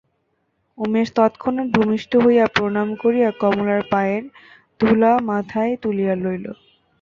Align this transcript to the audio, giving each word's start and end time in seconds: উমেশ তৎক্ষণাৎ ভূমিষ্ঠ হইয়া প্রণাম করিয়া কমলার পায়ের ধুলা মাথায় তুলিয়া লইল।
উমেশ 0.77 1.07
তৎক্ষণাৎ 1.15 1.67
ভূমিষ্ঠ 1.75 2.11
হইয়া 2.23 2.45
প্রণাম 2.55 2.87
করিয়া 2.95 3.29
কমলার 3.41 3.81
পায়ের 3.91 4.23
ধুলা 4.79 5.11
মাথায় 5.29 5.73
তুলিয়া 5.83 6.13
লইল। 6.17 6.45